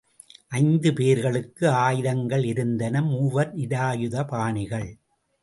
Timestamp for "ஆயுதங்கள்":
1.81-2.45